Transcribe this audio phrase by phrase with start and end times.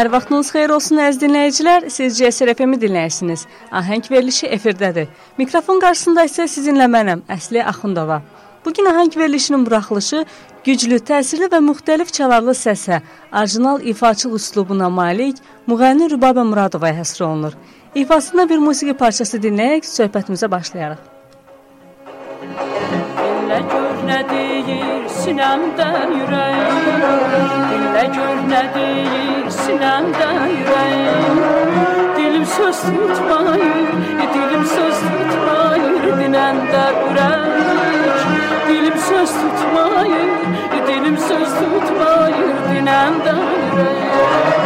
[0.00, 1.84] Hər vaxtınız xeyir olsun əziz dinləyicilər.
[1.92, 3.42] Siz CSR FM-i dinləyirsiniz.
[3.68, 5.10] Ahəng verilişi efirdədir.
[5.36, 8.22] Mikrofon qarşısında isə sizinlə mənəm, Əsli Axundova.
[8.64, 10.24] Bu gün ahəng verilişinin buraxılışı
[10.64, 13.00] güclü, təsirli və müxtəlif çalarlı səsə,
[13.32, 15.38] orijinal ifaçılıq üslubuna malik
[15.68, 17.56] müğənni Rübabə Muradovaya həsr olunur.
[17.94, 21.00] İfasında bir musiqi parçası dinləyərək söhbətimizə başlayarıq.
[23.50, 25.88] Dinlə gör nə deyir sinəmdə
[26.20, 26.86] ürəyim
[27.72, 30.28] Dinlə gör nə deyir sinəmdə
[30.60, 31.42] ürəyim
[32.16, 33.92] Dilim söz tutmayır,
[34.34, 37.89] dilim söz tutmayır Dinəndə ürək Dilim
[39.10, 40.30] söz tutmayır,
[40.86, 44.60] dilim söz tutmayır Dinəndə ürək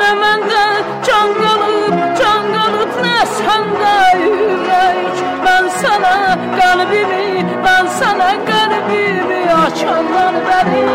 [0.00, 0.62] Nə məndə
[1.06, 3.96] can qalıb, can qalıb, nə səndə
[4.28, 6.14] ürək Mən sana
[6.56, 10.86] qəlbimi, mən sana qəlbimi açandan bəri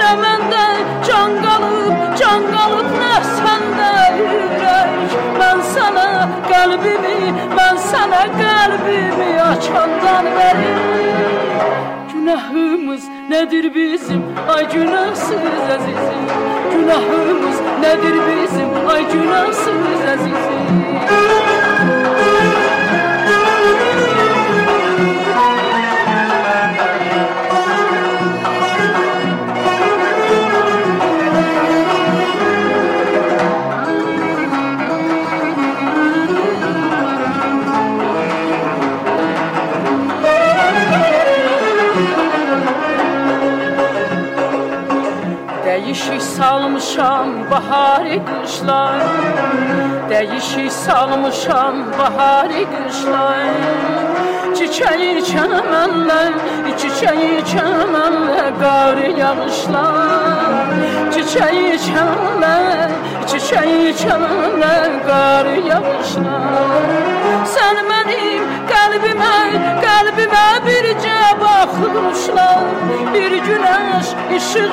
[0.00, 0.64] Nə məndə
[1.08, 3.92] can qalıb, can qalıb nə səndə
[4.30, 6.08] ürək Mən sana
[6.48, 7.20] qəlbimi,
[7.58, 10.73] mən sana qəlbimi açandan bəri
[12.24, 15.44] Günahımız nedir bizim, ay günahsız
[15.74, 16.24] əzizim
[16.72, 21.43] Günahımız nedir bizim, ay günahsız əzizim
[45.74, 49.00] Dəyişik salmışam bahari qışlar.
[50.10, 53.56] Dəyişik salmışam bahari qışlar.
[54.56, 56.32] Çiçəyi çəmənlər,
[56.80, 60.70] çiçəyi çəmənlər Qar yağışlar.
[61.14, 62.90] Çiçəyi çəmənlər,
[63.30, 66.86] çiçəyi çəmənlər Qar yağışlar.
[67.54, 68.42] Sən mənim
[68.94, 72.64] kalbime, kalbime birce bakmışlar
[73.14, 74.06] Bir güneş
[74.36, 74.72] ışığı,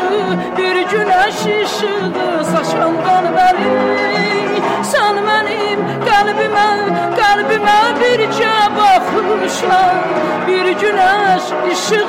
[0.57, 2.13] bir güneş ışığı.
[2.51, 6.67] Saçmandan benim Sen benim kalbime,
[7.19, 9.95] kalbime bir birce bakmışlar
[10.47, 12.07] Bir güneş ışığı,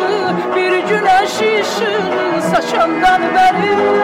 [0.57, 2.51] bir güneş ışığı.
[2.51, 4.03] Saçandan benim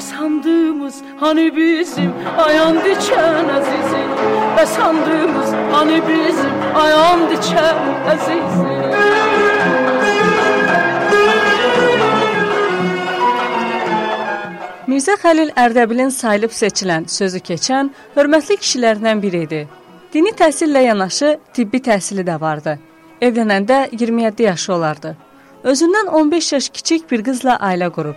[0.00, 4.45] Sandığımız hani bizim ayan diken azizim.
[4.56, 7.80] Və sandığımız hani bizim ayan dikən
[8.12, 8.76] əzizim
[14.86, 19.58] Mirzə Xəlil Ərdəbilin sayılıb seçilən, sözü keçən hörmətli kişilərdən biri idi.
[20.14, 22.78] Dini təhsillə yanaşı tibbi təhsili də vardı.
[23.20, 25.16] Evlənəndə 27 yaşı olardı.
[25.64, 28.16] Özündən 15 yaş kiçik bir qızla ailə qurub.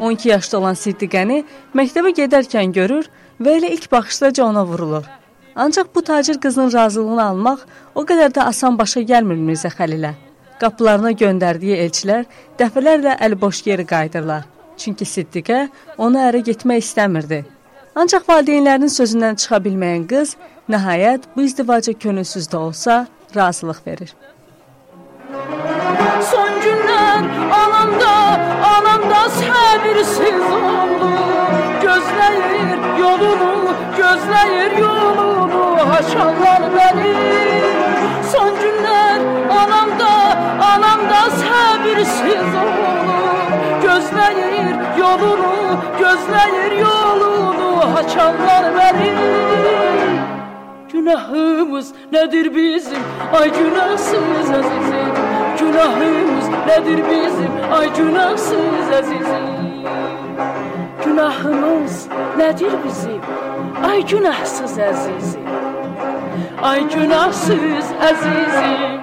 [0.00, 1.40] 12 yaşda olan Siddiqəni
[1.74, 3.08] məktəbə gedərkən görür
[3.40, 5.08] və elə ilk baxışdaca ona vurulur.
[5.56, 7.58] Ancaq bu tacir qızın razılığını almaq
[7.94, 10.12] o qədər də asan başa gəlmir Mirzə Xəlilə.
[10.60, 12.26] Qapılarına göndərdiyi elçilər
[12.58, 14.44] dəfələrlə əliboş geri qayıdırlar.
[14.76, 15.68] Çünki Siddiqə
[15.98, 17.42] ona ərə getmək istəmirdi.
[17.94, 20.36] Ancaq valideynlərinin sözündən çıxa bilməyən qız
[20.70, 23.06] nəhayət bu izdivaca könülsüz də olsa
[23.36, 24.14] razılıq verir.
[26.30, 27.26] Son günlər
[27.58, 28.14] anamda,
[28.76, 31.39] anamda səbirsiz oldu
[31.90, 33.54] Gözləyir yolunu,
[33.98, 37.14] gözləyir yolunu Haşallar bəni
[38.32, 39.24] Son günlər
[39.62, 40.12] anamda,
[40.66, 43.16] anamda səbirsiz oldu
[43.86, 45.56] Gözləyir yolunu,
[46.02, 49.10] gözləyir yolunu Haçanlar bəni
[50.92, 53.02] Günahımız nedir bizim,
[53.40, 55.16] ay günahsız əzizim
[55.60, 59.59] Günahımız nedir bizim, ay günahsız əzizim
[61.04, 63.20] Günahımız nedir bizim,
[63.84, 65.46] ay günahsız əzizim
[66.62, 69.00] Ay günahsız əzizim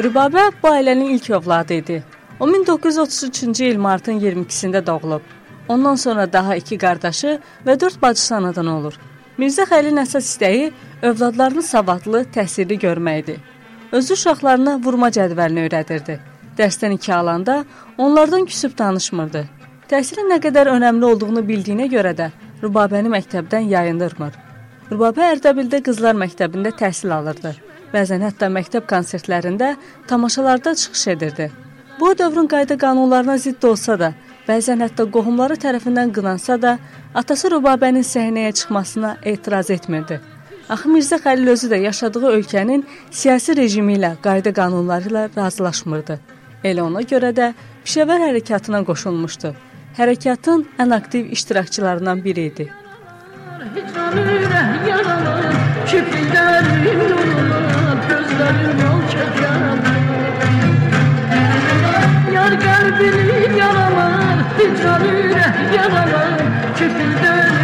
[0.00, 2.02] Rübabə bu ailənin ilk övladı idi.
[2.40, 5.20] O 1933-cü il martın 22-sində doğulub.
[5.68, 8.94] Ondan sonra daha iki qardaşı və 4 bacısı anadan olur.
[9.38, 10.72] Mirzə Xəlilin əsas istəyi
[11.02, 13.38] övladlarını savadlı, təhsilli görməkdir.
[13.92, 16.18] Özü uşaqlarına vurma cədvəlini öyrədirdi.
[16.58, 17.64] Dərsdən iki alanda
[17.98, 19.44] onlardan küsüb danışmırdı.
[19.90, 22.30] Təhsilin nə qədər önəmli olduğunu bildiyinə görə də
[22.62, 24.36] Rübabəni məktəbdən yayındırmır.
[24.90, 27.54] Rübabə Ərdəbildə qızlar məktəbində təhsil alırdı.
[27.94, 31.50] Bəzən hətta məktəb konsertlərində, tamaşalarda çıxış edirdi.
[32.00, 34.12] Bu dövrün qayda qanunlarına zidd olsa da,
[34.48, 36.78] bəzən hətta qohumları tərəfindən qınansa da,
[37.14, 40.20] atası Rubabənin səhnəyə çıxmasına etiraz etmirdi.
[40.68, 46.18] Axı Mirzə Xəlil özü də yaşadığı ölkənin siyasi rejimi ilə, qayda qanunları ilə razılaşmırdı.
[46.64, 47.52] Elə ona görə də
[47.84, 49.54] Pişəvər hərəkatına qoşulmuşdu.
[49.98, 52.68] Hərəkatın ən aktiv iştirakçılarından biri idi.
[53.74, 55.48] Hicran ürək yaralar,
[55.90, 59.82] kipriklərim yorulur, gözlərim yol çəkər.
[62.36, 66.44] Yar qəlbini yaralar, hicran ürək yaralar,
[66.76, 67.59] kipriklərim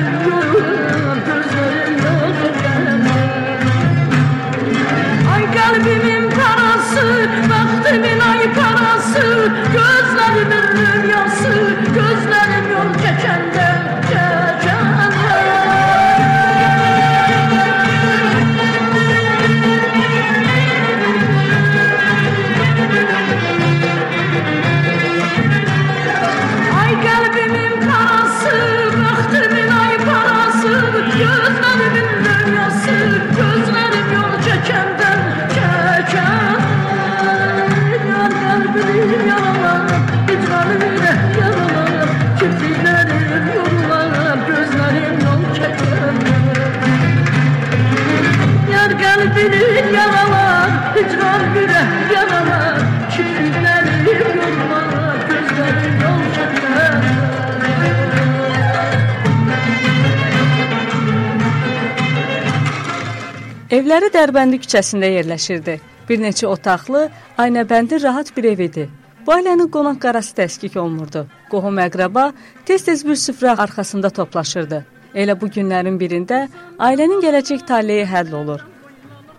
[63.67, 65.73] Evləri Dərbəndi küçəsində yerləşirdi.
[66.07, 67.09] Bir neçə otaqlı,
[67.43, 68.85] aynəbəndi rahat bir ev idi.
[69.27, 71.25] Bu ailənin qonaq qarası təskik olunurdu.
[71.51, 72.29] Qohum əqrəba
[72.69, 74.79] tez-tez bir süfrə arxasında toplaşırdı.
[75.19, 76.45] Elə bu günlərin birində
[76.79, 78.63] ailənin gələcək taleyi həll olur.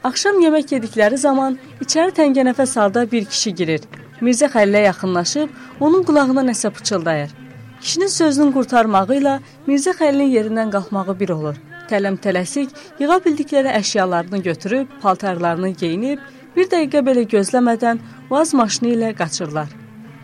[0.03, 3.87] Axşam yemək yedikləri zaman içəri təngənəfəs halda bir kişi girir.
[4.19, 7.31] Mirzə Xəlilə yaxınlaşıb onun qulağına nəsə pıçıldayır.
[7.79, 9.39] Kişinin sözünün qurtarmağı ilə
[9.69, 11.55] Mirzə Xəlilin yerindən qalxmağı bir olur.
[11.87, 16.19] Tələm-tələsik yığa bildikləri əşyalarını götürüb, paltarlarını geyinib,
[16.55, 19.69] bir dəqiqə belə gözləmədən vaz maşını ilə qaçırlar.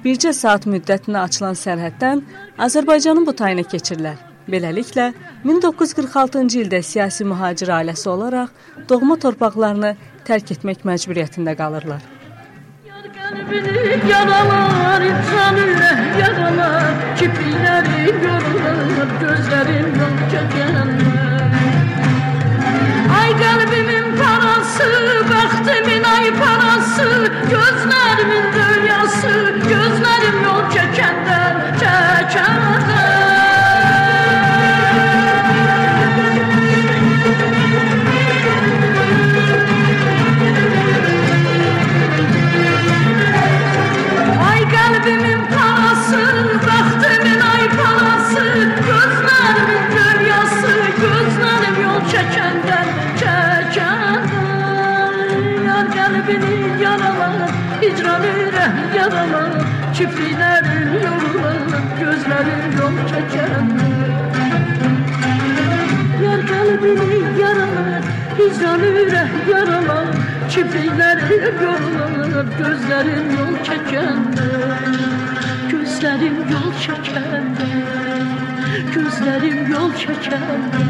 [0.04, 2.24] Bircə saat müddətinə açılan sərhəddən
[2.68, 4.18] Azərbaycanın bu tayına keçirlər.
[4.52, 5.14] Beləliklə
[5.46, 8.50] 1946-cı ildə siyasi mühacir ailəsi olaraq
[8.90, 9.94] doğma torpaqlarını
[10.28, 12.04] tərk etmək məcburiyyətində qalırlar.
[13.14, 20.73] Qəlbini yaralar, ürək yaralar, kiprikləri görünür, gözlərim yol çəkənlər.
[63.14, 64.90] Gözlərim yol çəkəndə.
[66.24, 68.04] Yar qəlbini yaralar,
[68.38, 70.08] hicran ürək yaralar,
[70.54, 74.48] kipriklərim yorular, gözlərim yol çəkəndə.
[75.74, 77.70] Gözlərim yol çəkəndə,
[78.96, 80.84] gözlərim yol çəkəndə.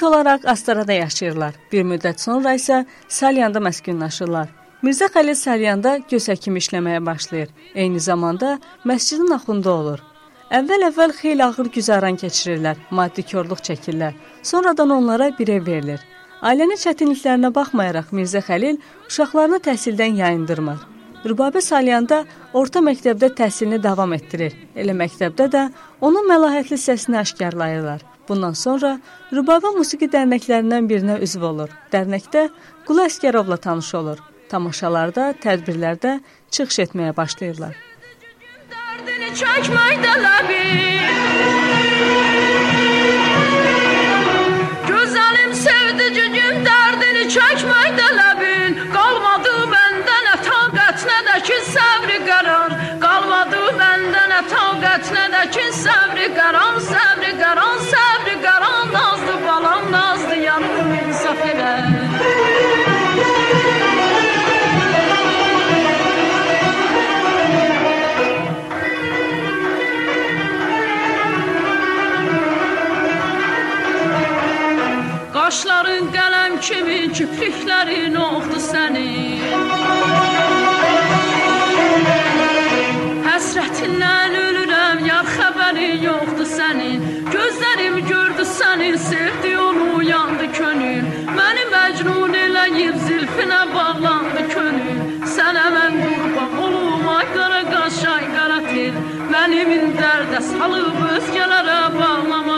[0.00, 1.54] İlk olaraq Astarada yaşayırlar.
[1.72, 4.46] Bir müddət sonra isə Salyanda məskunlaşırlar.
[4.80, 7.50] Mirzə Xəlil Salyanda göz həkimi işləməyə başlayır.
[7.74, 8.54] Eyni zamanda
[8.88, 10.00] məscidin axundu olur.
[10.56, 14.16] Əvvəl-əvvəl xeyli ağır güzaran keçirirlər, maddi korluq çəkirlər.
[14.42, 16.00] Sonradan onlara bir ev verilir.
[16.40, 18.78] Ailənin çətinliklərinə baxmayaraq Mirzə Xəlil
[19.10, 20.78] uşaqlarını təhsildən yayındırmır.
[21.28, 22.22] Rübabə Salyanda
[22.54, 24.56] orta məktəbdə təhsilini davam etdirir.
[24.76, 25.66] Elə məktəbdə də
[26.00, 28.09] onun məlahətli səsini aşkarlayırlar.
[28.30, 28.92] Bundan sonra
[29.34, 31.70] Rübabə musiqi dərnəklərindən birinə üzv olur.
[31.90, 32.44] Dərnəkdə
[32.86, 34.20] Qulu Əskərovla tanış olur.
[34.52, 36.12] Tamaşalarda, tədbirlərdə
[36.54, 37.74] çıxış etməyə başlayırlar.
[38.70, 41.10] Dərdini çəkməkdə ləbim
[44.86, 53.66] Gözəlim sevdicim dərdini çəkməkdə ləbin Qalmadı məndə nə taqət, nə də ki səbri qərar Qalmadı
[53.82, 57.09] məndə nə taqət, nə də ki Səbri qərar,
[77.20, 79.40] kipriklərin oxdu sənin
[83.26, 87.04] Həsrətindən ölürəm, yar xəbərin yoxdur sənin.
[87.34, 91.04] Gözlərim gördü sənin, sevdi onu yandı könül.
[91.36, 95.00] Məni məcnun eləyib zilfinə bağlandı könül.
[95.36, 98.96] Sənə mən qurban olum, ay qara qaş, ay qara tel
[99.30, 102.49] Mənim dərdə salıb özgələrə bağlama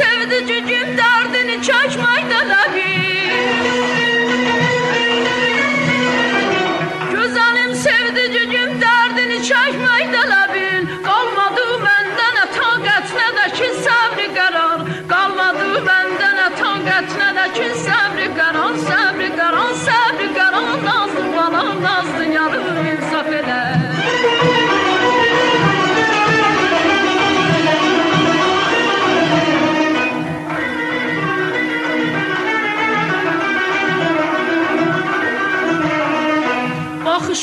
[0.00, 3.99] Gözəlim sevdicim dərdini çəkməkdə ləbim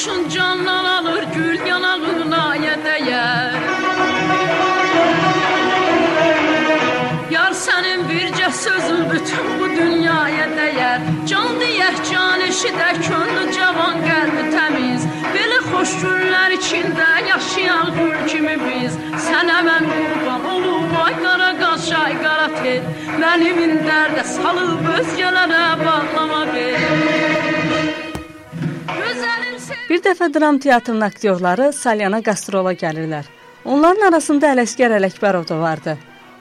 [0.08, 3.52] Baxışın candan alır gül yanağına yədəyər
[7.32, 11.00] Yar sənin bircə sözün bütün bu dünyaya dəyər.
[11.30, 15.08] Can deyək can eşidək könlü cavan qəlbi təmiz.
[15.36, 18.98] Belə xoş günlər içində yaşayan gül kimi biz.
[19.28, 22.84] Sənə mən qurban olum ay qara qaş ay qara tel
[23.22, 26.78] Mənim dərdə salıb özgələrə bağlama bil
[29.90, 33.26] Bir dəfə dram teatrının aktyorları Salyana qastrol'a gəlirlər.
[33.66, 35.96] Onların arasında Ələsgər Ələkbərov da vardı.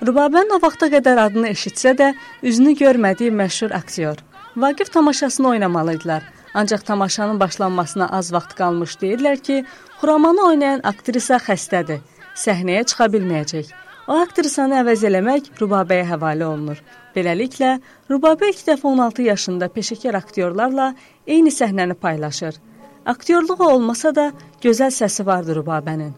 [0.06, 4.20] Rubabənin o vaxta qədər adını eşitsə də, üzünü görmədiyi məşhur aktyor.
[4.56, 6.22] Vaqif tamaşasını oynamalıdılar.
[6.54, 9.64] Ancaq tamaşanın başlanmasına az vaxt qalmış deyirlər ki,
[9.98, 12.04] Xuramanı oynayan aktrisa xəstədir.
[12.36, 13.72] Səhnəyə çıxa bilməyəcək.
[14.06, 16.78] O aktrisanı əvəz eləmək Rubabəyə həvalə olunur.
[17.16, 17.78] Beləliklə,
[18.10, 20.92] Rubabə ilk dəfə 16 yaşında peşəkar aktyorlarla
[21.26, 22.60] eyni səhnəni paylaşır.
[23.06, 24.32] Aktyorluğu olmasa da
[24.62, 26.10] gözəl səsi vardı Rubabənin.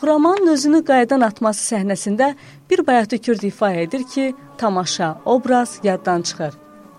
[0.00, 2.30] Xuramanın özünü qaydan atması səhnəsində
[2.70, 6.54] bir bayatükür ifa edir ki, tamaşa, obraz yaddan çıxır.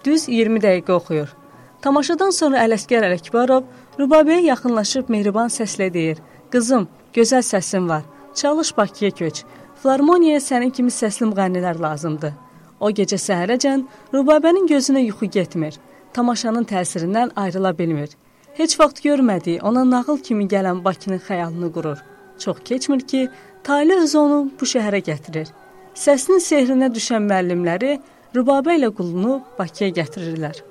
[0.06, 1.34] Düz 20 dəqiqə oxuyur.
[1.82, 3.66] Tamaşadan sonra Ələsgər Ələkbarov
[4.00, 6.18] Rubabəyə yaxınlaşıb mehriban səslə deyir:
[6.52, 8.04] "Qızım, gözəl səsin var.
[8.34, 9.44] Çalış Bakıya köç.
[9.82, 12.34] Filarmoniyaya sənin kimi səsli müğənnilər lazımdır."
[12.80, 15.74] O gecə səhərəcən Rubabənin gözünə yuxu getmir.
[16.14, 18.10] Tamaşanın təsirindən ayrıla bilmir.
[18.60, 21.98] Heç vaxt görmədiyi, ona nağıl kimi gələn Bakının xəyalını qurur.
[22.40, 23.30] Çox keçmir ki,
[23.64, 25.52] Tale özü onu bu şəhərə gətirir.
[25.96, 28.00] Səsinin sehrinə düşən müəllimləri
[28.36, 30.64] Rübabə ilə qulunu Bakıya gətirirlər.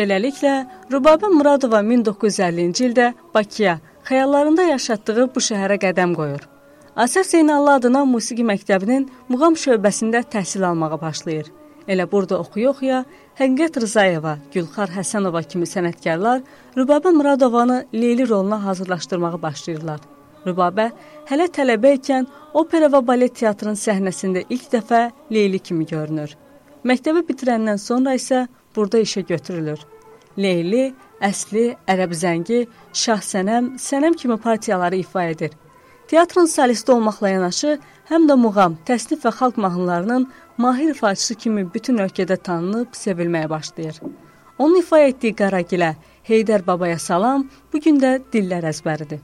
[0.00, 0.52] Beləliklə,
[0.88, 3.74] Rubabə Muradova 1950-ci ildə Bakıya,
[4.08, 6.46] xəyallarında yaşatdığı bu şəhərə qədəm qoyur.
[7.04, 11.50] Asər Zeynallı adına musiqi məktəbinin muğam şöbəsində təhsil almağa başlayır.
[11.92, 13.02] Elə burada oxuya-oxuya
[13.40, 16.40] Həqiqət Rzayeva, Gülxar Həsənova kimi sənətkarlar
[16.78, 20.00] Rübabə Muradovanı Leyli roluna hazırlaşdırmağa başlayırlar.
[20.46, 20.86] Rübabə
[21.28, 26.32] hələ tələbə ikən opera və balet teatrının səhnəsində ilk dəfə Leyli kimi görünür.
[26.88, 28.46] Məktəbi bitirəndən sonra isə
[28.76, 29.80] burada işə götürülür.
[30.38, 32.60] Leyli, Əsli, Ərəb Zəngi,
[32.92, 35.50] Şah Sənəm, Sənəm kimi partiyaları ifa edir.
[36.08, 37.78] Teatrın solisti olmaqla yanaşı,
[38.10, 40.24] həm də muğam, təsnif və xalq mahnılarının
[40.58, 44.00] mahir ifaçısı kimi bütün ölkədə tanınıb, sevilməyə başlayır.
[44.58, 45.94] Onun ifa etdiyi Qaragilə,
[46.28, 49.20] Heydər Babaya salam bu gün də dillər əzbəridir.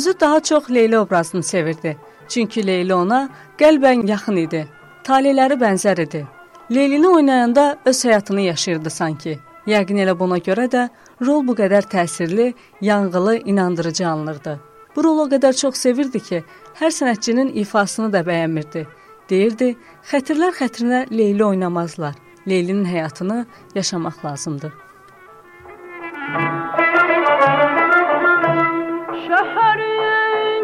[0.00, 1.96] Özü daha çox Leyli obrazını sevirdi.
[2.28, 4.62] Çünki Leyli ona qəlbən yaxın idi.
[5.04, 6.22] Taleləri bənzər idi.
[6.70, 9.38] Leylini oynayanda öz həyatını yaşayırdı sanki.
[9.66, 10.86] Yəqin elə buna görə də
[11.26, 14.60] rol bu qədər təsirli, yanğılı, inandırıcı alınırdı.
[14.96, 16.42] Bu rolu o qədər çox sevirdi ki,
[16.80, 18.86] hər sənətçinin ifasını da bəyənmirdi.
[19.30, 19.74] Deyirdi,
[20.12, 22.14] xətirlər xətrinə Leyli oynamazlar.
[22.48, 24.72] Leylinin həyatını yaşamaq lazımdır.
[26.32, 26.89] Aylar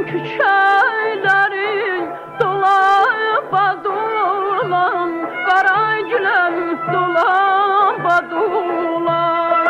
[0.09, 2.05] küçələrin
[2.41, 5.13] dolaba dolan,
[5.49, 6.57] qara güləm
[6.93, 9.67] dolaba dolan.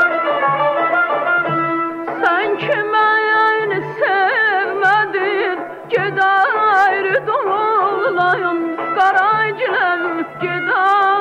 [2.22, 8.64] Sən ki məni sevmədin, gedər dolan,
[8.96, 11.15] qara güləm gedər.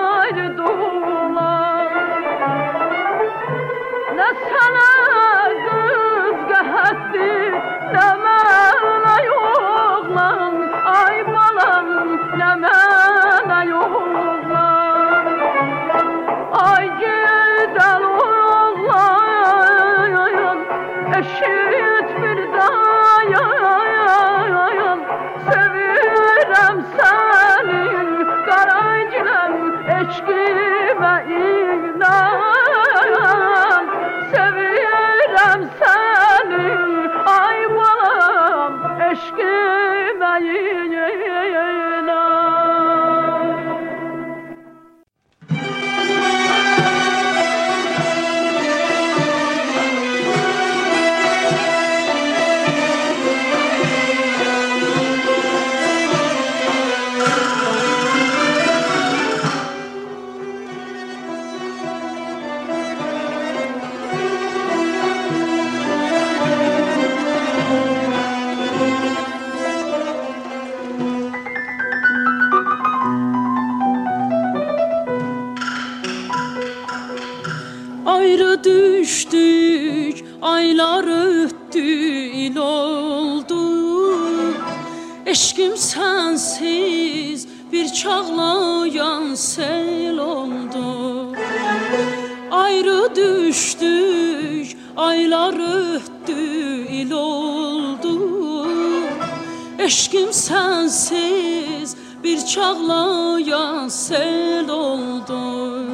[99.85, 105.89] Eşkim sensiz bir çağlayan sel oldu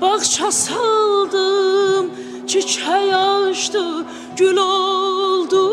[0.00, 2.10] Bağça saldım,
[2.46, 4.04] çiçeği açtı,
[4.36, 5.72] gül oldu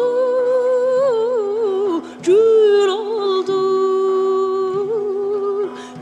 [2.23, 3.59] Gül oldu.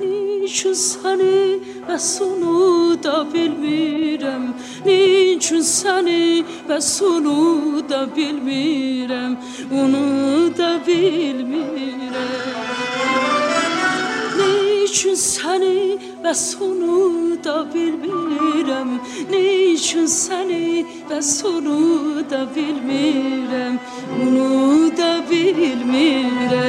[0.02, 1.60] Niçin seni
[1.90, 4.21] ve sonu da bilmirəm
[5.52, 9.34] Niçin səni və sonu da bilmirəm
[9.76, 12.16] Onu da bilmirəm
[14.38, 18.96] Niçin səni və sonu da bilmirəm
[19.34, 23.76] Niçin səni və sonu da bilmirəm
[24.24, 26.60] Onu da bilmirəm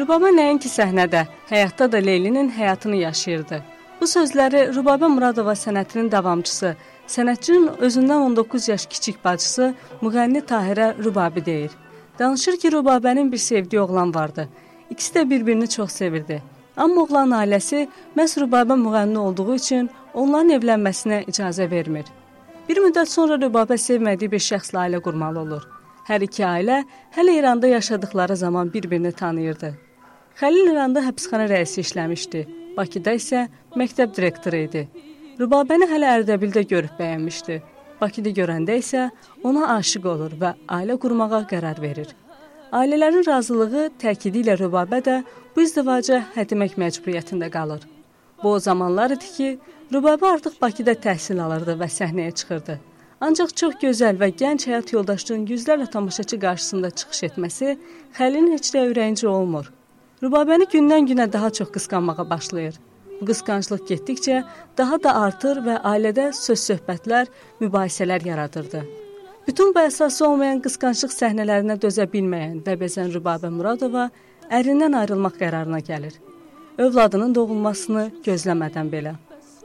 [0.00, 3.75] Rübabə nəinki səhnədə, həyatda da Leylinin həyatını yaşayırdı.
[4.00, 6.74] Bu sözləri Rübabə Muradova sənətinin davamçısı,
[7.08, 9.70] sənətçinin özündən 19 yaş kiçik bacısı
[10.02, 11.70] müğənni Tahirə Rübabi deyir.
[12.18, 14.48] Danışır ki, Rübabənin bir sevdiyi oğlan vardı.
[14.90, 16.42] İkisi də bir-birini çox sevirdi.
[16.76, 22.04] Amma oğlan ailəsi məhz Rübabə müğənni olduğu üçün onların evlənməsinə icazə vermir.
[22.68, 25.64] Bir müddət sonra Rübabə sevmədiyi bir şəxslə ailə qurmalı olur.
[26.04, 26.82] Hər iki ailə
[27.16, 29.74] hələ İranda yaşadıkları zaman bir-birini tanıyırdı.
[30.36, 32.46] Xəlil İranda həbsxana rəisi işləmişdi.
[32.76, 33.46] Bakıda isə
[33.80, 34.82] məktəb direktoru idi.
[35.40, 37.56] Rübabəni hələ Ərdəbildə görüb bəyənmişdi.
[38.00, 39.06] Bakıda görəndə isə
[39.48, 42.10] ona aşiq olur və ailə qurmağa qərar verir.
[42.76, 45.14] Ailələrin razılığı təkidi ilə Rübabə də
[45.54, 47.86] bu izdivaca hədmək məcburiyyətində qalır.
[48.42, 49.48] Bu o zamanlar idi ki,
[49.92, 52.78] Rübabə artıq Bakıda təhsil alırdı və səhnəyə çıxırdı.
[53.24, 57.78] Ancaq çox gözəl və gənc həyat yoldaşının yüzlərlə tamaşaçı qarşısında çıxış etməsi
[58.18, 59.72] Xəlilin heç də ürəyincə olmur.
[60.22, 62.76] Rübabəni gündən-günə daha çox qısqanmağa başlayır.
[63.20, 64.36] Bu qısqanclıq getdikcə
[64.78, 67.26] daha da artır və ailədə söz-söhbətlər,
[67.60, 68.80] mübahisələr yaradırdı.
[69.46, 74.06] Bütün bu əsası olmayan qısqanclıq səhnələrinə dözə bilməyən və bezən Rübabə Muradova
[74.58, 76.16] ərindən ayrılmaq qərarına gəlir.
[76.78, 79.12] Övladının doğulmasını gözləmədən belə.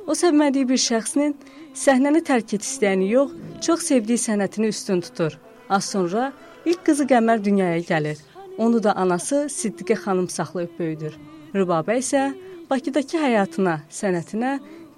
[0.08, 1.38] O sevmədiyi bir şəxsin
[1.86, 5.40] səhnəni tərk et istəyəni yox, çox sevdiyi sənətini üstün tutur.
[5.70, 6.34] Az sonra
[6.66, 8.20] ilk qızı Qəmər dünyaya gəlir.
[8.62, 11.13] Onu da anası Siddiqə xanım saxlayıb böyüdür.
[11.56, 12.21] Rübabə isə
[12.69, 14.52] Bakıdakı həyatına, sənətinə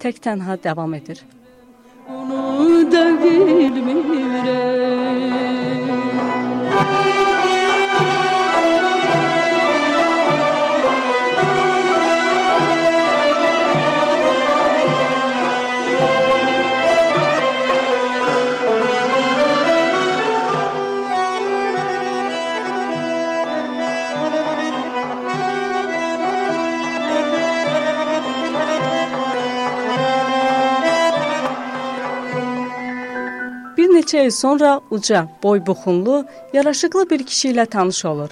[0.03, 1.23] tək-tənha davam edir.
[2.09, 4.83] Onu da bilmirəm.
[34.13, 38.29] Neçə il sonra uca, boybuxunlu, yaraşıqlı bir kişi ilə tanış olur.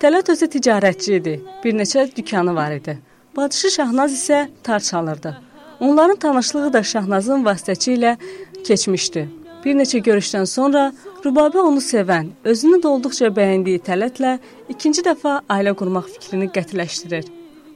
[0.00, 1.34] Tələt özü ticarətçi idi.
[1.64, 2.98] Bir neçə dükanı var idi.
[3.36, 5.36] Bacısı Şahnaz isə tar çalırdı.
[5.80, 8.16] Onların tanışlığı da Şahnazın vasitəçi ilə
[8.64, 9.28] keçmişdi.
[9.64, 10.92] Bir neçə görüşdən sonra
[11.24, 17.26] Rübabə onu sevən, özünü də olduqca bəyəndiyi Tələtlə ikinci dəfə ailə qurmaq fikrini qətiləşdirir.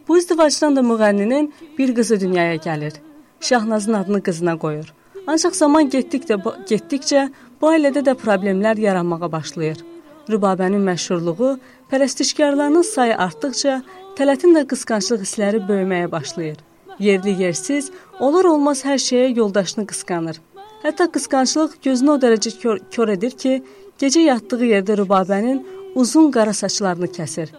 [0.08, 2.92] Bu izdivacdan da müğənninin bir qızı dünyaya gəlir.
[3.40, 4.94] Şahnazın adını qızına qoyur.
[5.28, 7.28] Ancaq zaman getdikcə getdikcə
[7.60, 9.84] bu ailədə də problemlər yaranmağa başlayır.
[10.28, 11.58] Rübabənin məşhurluğu,
[11.90, 13.82] pərəstişkarlarının sayı artdıqca
[14.18, 16.56] Tələtin də qısqanclıq hissləri böyüməyə başlayır.
[16.98, 20.40] Yerli yersiz, olur olmaz hər şeyə yoldaşını qısqanır.
[20.82, 23.52] Hətta qısqanclıq gözünü o dərəcə kör, kör edir ki,
[24.02, 25.62] gecə yatdığı yerdə Rübabənin
[25.94, 27.54] uzun qara saçlarını kəsir.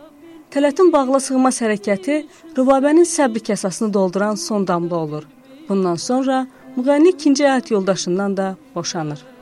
[0.51, 2.21] Tələtin bağla sığmaz hərəkəti
[2.59, 5.23] Rübabənin səbr kasasını dolduran son damla olur.
[5.69, 6.45] Bundan sonra
[6.77, 9.38] Müğənni ikinci həyat yoldaşından da boşanır.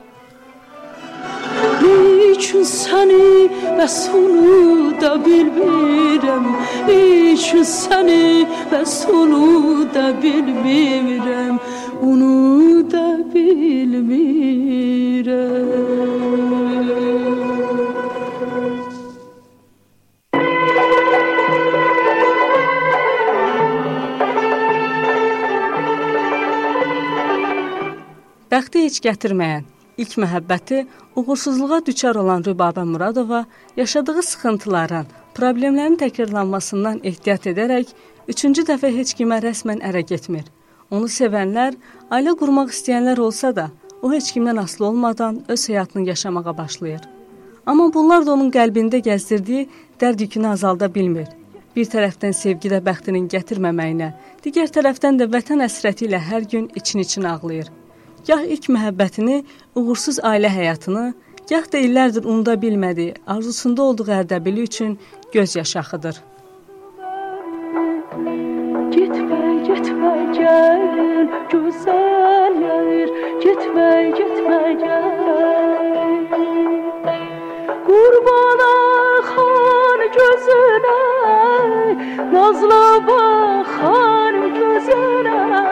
[1.82, 6.46] Niçin səni və sonu da bilmirəm
[6.88, 11.58] Niçin səni və sonu da bilmirəm
[12.02, 14.48] Onu da bilmirəm
[28.48, 29.66] Bəxti heç gətirməyən,
[29.98, 30.84] ilk məhəbbəti
[31.16, 33.44] uğursuzluğa düçar olan Rübabə Muradova
[33.76, 37.92] yaşadığı sıxıntıların, problemlərin təkrarlanmasından ehtiyat edərək
[38.28, 40.46] üçüncü dəfə heç kimə rəsmən ərə getmir.
[40.90, 41.74] Onu sevənlər,
[42.10, 43.68] ailə qurmaq istəyənlər olsa da,
[44.02, 47.00] o heç kimdən asılı olmadan öz həyatını yaşamağa başlayır.
[47.66, 49.68] Amma bunlar da onun qəlbində gəzdirdiyi
[50.00, 51.26] dərd yükünü azalda bilmir.
[51.76, 54.08] Bir tərəfdən sevgidə bəxtinin gətirməməyinə,
[54.44, 57.68] digər tərəfdən də vətən həsrəti ilə hər gün için-için ağlayır.
[58.26, 59.42] Gah ilk məhəbbətini,
[59.74, 61.12] uğursuz ailə həyatını,
[61.50, 64.98] gah da illərdir unuda bilmədiyi, arzusunda olduğu ərdəbili üçün
[65.32, 66.22] göz yaşı axıdır.
[69.68, 73.08] gitme gel güzel yer
[73.42, 76.28] Gitme gitme gel
[77.86, 78.60] Kurban
[79.18, 81.00] akan gözüne
[82.32, 85.67] Nazla bakan gözüne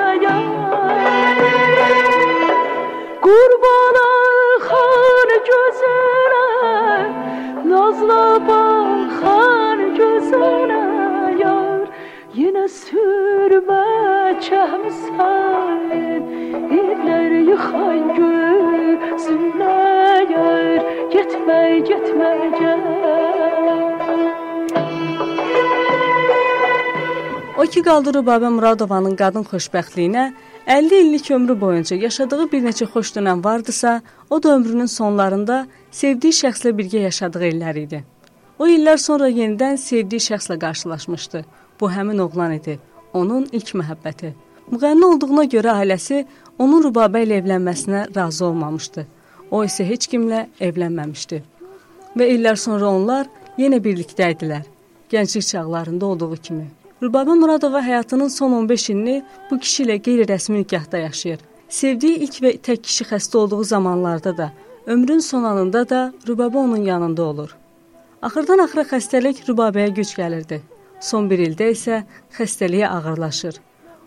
[3.26, 3.96] Kurban
[4.58, 6.48] akan gözüne
[7.70, 10.84] Nazla bakan gözüne
[11.42, 11.82] yar
[12.34, 13.82] Yine sürme
[14.46, 15.82] çəmsən
[16.78, 19.74] İllər yıxan gözünə
[20.34, 20.80] yar
[21.14, 21.60] Getmə,
[21.90, 22.84] getmə, gəl
[27.58, 30.24] O ki qaldı Rübabə Muradovanın qadın xoşbəxtliyinə
[30.66, 34.00] 50 illik ömrü boyunca yaşadığı bir neçə xoş dönəm vardısa,
[34.30, 38.04] o da ömrünün sonlarında sevdiyi şəxslə birgə yaşadığı illər idi.
[38.58, 41.44] O illər sonra yenidən sevdiyi şəxslə qarşılaşmışdı.
[41.80, 42.78] Bu həmin oğlan idi
[43.16, 44.32] onun ilk məhəbbəti.
[44.72, 46.24] Müğənni olduğuna görə ailəsi
[46.58, 49.06] onun Rübabə ilə evlənməsinə razı olmamışdı.
[49.50, 51.42] O isə heç kimlə evlənməmişdi.
[52.18, 54.66] Və illər sonra onlar yenə birlikdə idilər.
[55.12, 56.66] Gənclik çağlarında olduğu kimi.
[57.06, 59.16] Rübabə Muradova həyatının son 15 ilini
[59.50, 61.44] bu kişi ilə qeyri-rəsmi nikahda yaşayır.
[61.68, 64.48] Sevdiyi ilk və tək kişi xəstə olduğu zamanlarda da,
[64.86, 67.54] ömrün son anında da Rübabə onun yanında olur.
[68.22, 70.60] Axırdan axıra xəstəlik Rübabəyə güc gəlirdi.
[71.00, 72.02] Son bir ildə isə
[72.38, 73.60] xəstəliyi ağırlaşır.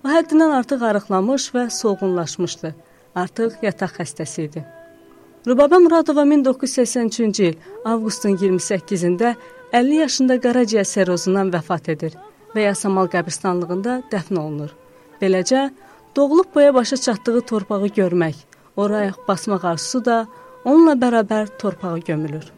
[0.03, 2.75] O həddindən artıq arıqlamış və solğunlaşmışdı.
[3.15, 4.65] Artıq yataq xəstəsi idi.
[5.47, 9.35] Rübabə Muradova 1983-cü il avqustun 28-də
[9.73, 14.75] 50 yaşında qaraciyər serozundan vəfat edir və Yasamal qəbirstanlığında dəfn olunur.
[15.21, 15.69] Beləcə,
[16.15, 18.45] doğulub boya başa çatdığı torpağı görmək,
[18.77, 20.21] oraya basmaq arzusu da
[20.65, 22.53] onunla bərabər torpağa gömülür.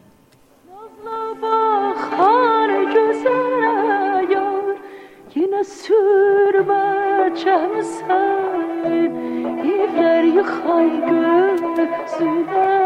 [5.64, 9.12] sürme çemsen
[9.64, 12.81] İvler yıkay gözüne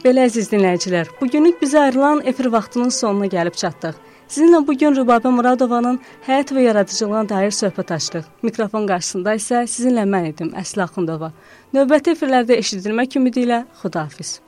[0.00, 3.98] Belə əziz dinləyicilər, bugünlük bizə ayrılan efir vaxtının sonuna gəlib çatdıq.
[4.32, 8.30] Sizinlə bu gün Rübabə Muradovanın həyat və yaradıcılığına dair söhbət açdıq.
[8.40, 11.34] Mikrofon qarşısında isə sizinlə mən idim, Əsli Axundova.
[11.76, 14.38] Növbəti efirlərdə eşidilmək ümidi ilə xudahafiz.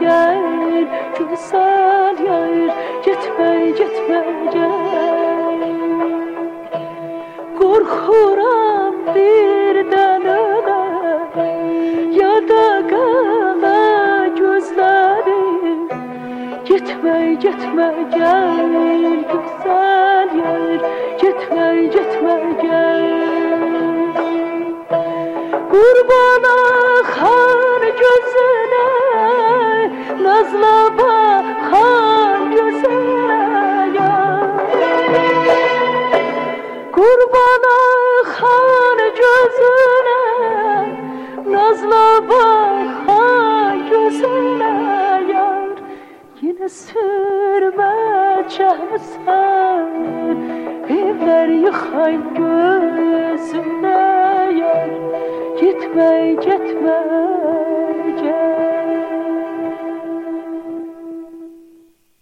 [0.00, 5.60] Gel Güzel yer Gitme gitme gel.
[7.58, 10.82] Korkuram birden öle
[12.18, 15.44] Ya da kala gözleri
[16.64, 18.72] Gitme gitme gel
[19.32, 20.80] Güzel yer
[21.20, 23.16] Gitme gitme gel.
[25.70, 26.75] Kurban
[30.56, 34.46] Nazla bakar gözüne ya.
[36.92, 37.62] Kurban
[38.22, 40.22] akar gözüne
[41.46, 44.74] Nazla bakar gözüne
[45.32, 45.68] yar
[46.42, 47.94] Yine sürme
[48.48, 49.90] çemsen
[50.88, 53.88] Evler yıkan gözüne
[54.58, 54.90] yar
[55.60, 57.25] Gitme gitme